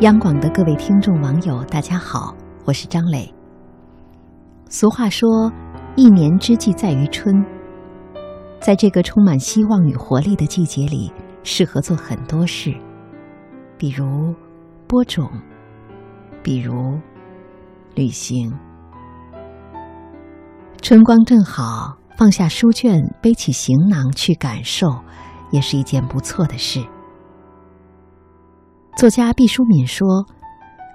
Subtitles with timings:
[0.00, 3.32] 央广的各位听众网友，大家好，我是张磊。
[4.68, 5.50] 俗话说，
[5.94, 7.42] 一年之计在于春。
[8.60, 11.10] 在这个充满希望与活力的季节里，
[11.42, 12.74] 适合做很多事，
[13.78, 14.34] 比如
[14.86, 15.30] 播种，
[16.42, 17.00] 比如
[17.94, 18.52] 旅行。
[20.82, 24.94] 春光正好，放下书卷，背起行囊去感受，
[25.50, 26.84] 也是一件不错的事。
[28.96, 30.26] 作家毕淑敏说：“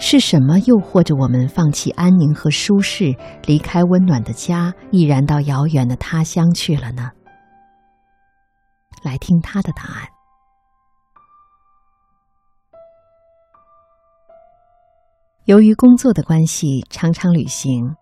[0.00, 3.14] 是什么诱惑着我们放弃安宁和舒适，
[3.46, 7.12] 离开温暖的家，毅然到遥远的他乡去了呢？”
[9.04, 10.08] 来听他的答案。
[15.44, 17.94] 由于工作的关系，常常旅行。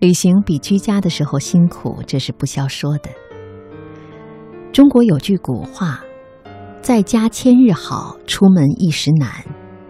[0.00, 3.08] 旅行比居家的时候辛苦，这是不消说的。
[4.70, 6.04] 中国有句古话。
[6.82, 9.30] 在家千日好，出门一时难，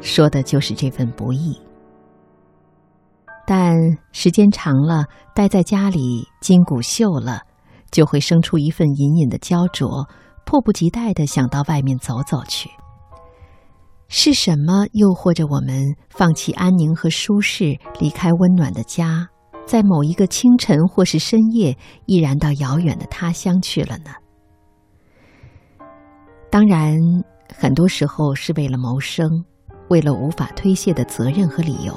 [0.03, 1.59] 说的就是这份不易。
[3.47, 3.75] 但
[4.13, 7.41] 时间长了，待在家里筋骨锈了，
[7.91, 10.07] 就会生出一份隐隐的焦灼，
[10.45, 12.69] 迫不及待的想到外面走走去。
[14.09, 19.27] 是什么诱惑着我们放弃安宁和舒适，离开温暖的家，
[19.65, 24.11] 在某一个清晨或是深夜，毅然到遥远的他乡去了呢？
[26.53, 27.01] 当然，
[27.57, 29.27] 很多时候是为了谋生，
[29.89, 31.95] 为了无法推卸的责任和理由。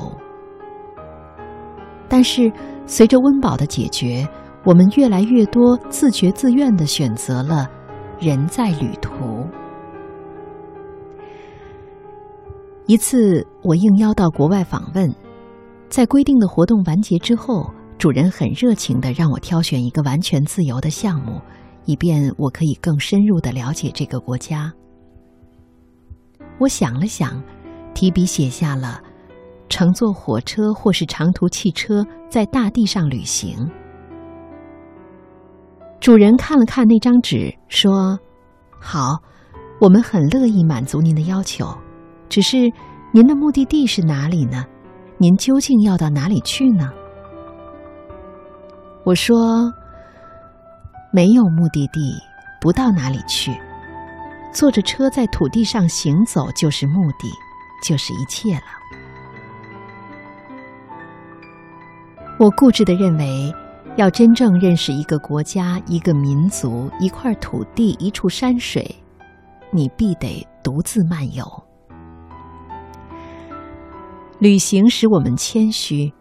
[2.08, 2.50] 但是，
[2.86, 4.26] 随着温饱的解决，
[4.64, 7.70] 我们越来越多自觉自愿的选择了
[8.18, 9.46] 人在旅途。
[12.86, 15.14] 一次，我应邀到国外访问，
[15.90, 21.42] 在规定的活动完结之后，主人很热情的让我挑选一个完全自由的项目。
[21.86, 24.72] 以便我可以更深入的了解这个国家。
[26.60, 27.42] 我想了想，
[27.94, 29.02] 提笔写下了
[29.70, 33.70] “乘坐火车或是长途汽车在大地上旅行”。
[36.00, 38.18] 主人看了看那张纸，说
[38.80, 39.18] ：“好，
[39.80, 41.68] 我们很乐意满足您的要求。
[42.30, 42.72] 只是
[43.12, 44.66] 您的目的地是哪里呢？
[45.18, 46.92] 您究竟要到哪里去呢？”
[49.04, 49.72] 我说。
[51.16, 52.22] 没有目的地，
[52.60, 53.58] 不到哪里去。
[54.52, 57.32] 坐着车在土地上行走，就是目的，
[57.82, 58.64] 就是一切了。
[62.38, 63.50] 我固执的认为，
[63.96, 68.94] 要真正认识一个国家、一个民族、一块土地、一处山水，
[69.72, 71.46] 你必得独自漫游。
[74.40, 76.14] 旅行使我们谦虚。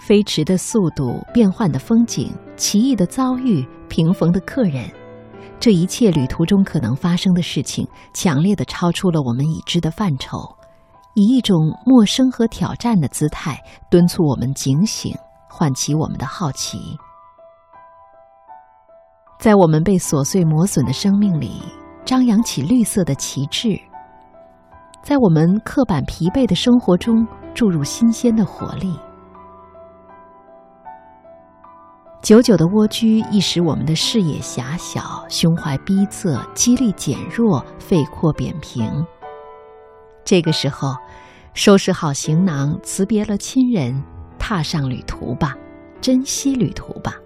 [0.00, 4.84] 飞驰的速度，变幻的风景，奇异的遭遇，平逢的客人，
[5.58, 10.36] 这一切旅途中可能发生的事情，强烈的超出了我们已知的范畴，
[11.14, 11.56] 以一种
[11.86, 13.58] 陌生和挑战的姿态，
[13.90, 15.16] 敦促我们警醒，
[15.48, 16.76] 唤起我们的好奇。
[19.38, 21.62] 在我们被琐碎磨损的生命里，
[22.04, 23.80] 张扬起绿色的旗帜；
[25.02, 28.94] 在我们刻板疲惫的生活中，注入新鲜的活力。
[32.22, 39.04] 久久的蜗居易使我们的视野狭小，胸怀逼仄，肌力减弱，肺廓扁平。
[40.22, 40.94] 这个时候，
[41.54, 44.02] 收拾好行囊，辞别了亲人，
[44.38, 45.56] 踏上旅途吧，
[45.98, 47.16] 珍惜旅途吧。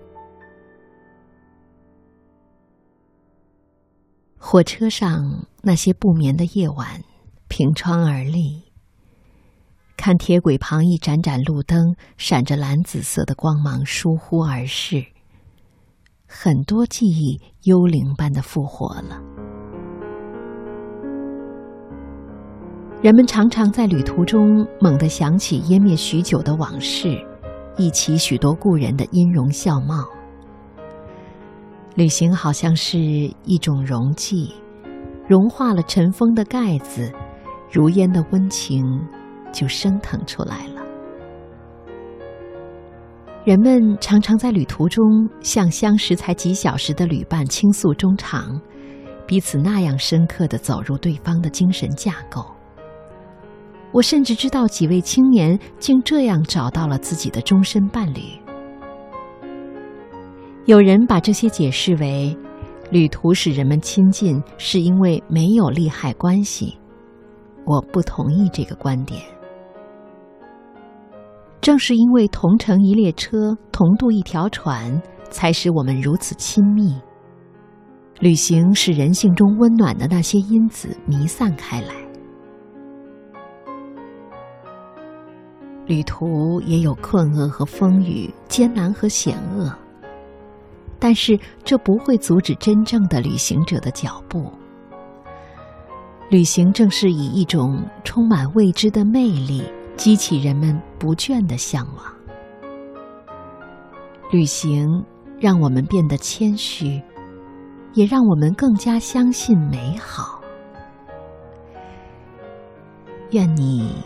[4.39, 7.03] 火车上那些不眠的夜晚，
[7.49, 8.64] 凭窗而立。
[9.97, 15.05] 看铁轨旁一盏盏路灯，闪着蓝紫色的光芒，疏忽而逝。
[16.27, 19.23] 很多记忆幽灵般的复活了。
[23.01, 27.25] 人们常常在旅途中猛地想起湮灭许久的往事，
[27.77, 30.09] 忆起许多故人的音容笑貌。
[31.95, 32.99] 旅行好像是
[33.45, 34.53] 一种溶剂，
[35.29, 37.13] 融化了尘封的盖子，
[37.71, 39.01] 如烟的温情。
[39.55, 40.83] 就升腾出来了。
[43.45, 45.05] 人们常常在旅途中
[45.41, 48.61] 向相识才几小时的旅伴倾诉衷肠，
[49.27, 52.45] 彼此那样深刻的走入对方的精神架构。
[53.93, 58.23] 我甚至知道几位青年竟这样找到了自己的终身伴侣。
[60.65, 62.35] 有人把这些解释为，
[62.91, 66.79] 旅途使人们亲近，是因为没有利害关系。
[67.67, 69.21] 我不同意这个观点。
[71.65, 75.01] 正是因为同乘一列车，同渡一条船，
[75.31, 76.95] 才使我们如此亲密。
[78.21, 81.95] 旅行使人性中温暖的那些因子弥散开来。
[85.87, 89.75] 旅途也有困厄和风雨，艰难和险恶，
[90.99, 94.53] 但是这不会阻止真正的旅行者的脚步。
[96.29, 99.63] 旅行正是以一种充满未知的魅力，
[99.97, 102.05] 激起人们不倦的向往。
[104.31, 105.05] 旅行
[105.39, 107.03] 让我们变得谦虚，
[107.93, 110.41] 也让我们更加相信美好。
[113.31, 114.05] 愿你。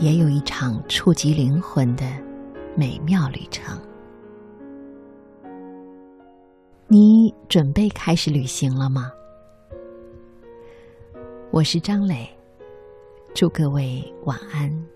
[0.00, 2.04] 也有一场触及灵魂的
[2.74, 3.78] 美妙旅程。
[6.88, 9.12] 你准备开始旅行了吗？
[11.52, 12.28] 我是张磊，
[13.34, 14.91] 祝各位晚安。